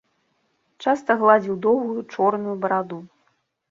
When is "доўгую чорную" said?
1.69-2.61